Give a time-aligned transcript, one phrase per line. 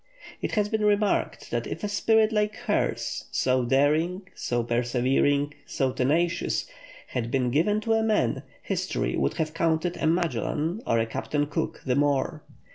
[0.41, 5.91] It has been remarked that if a spirit like hers, so daring, so persevering, so
[5.91, 6.65] tenacious,
[7.09, 11.45] had been given to a man, history would have counted a Magellan or a Captain
[11.45, 12.41] Cook the more.